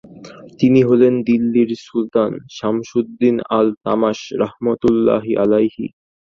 তিনি 0.59 0.79
হলেন 0.83 1.13
দিল্লির 1.27 1.69
সুলতান 1.85 2.31
শামসুদ্দিন 2.57 3.35
আল-তামাশ 3.57 4.19
রাহমাতুল্লাহি 4.41 5.31
আলাইহি। 5.43 5.85